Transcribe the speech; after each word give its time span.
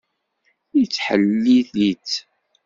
Yettḥellil-it. 0.77 2.09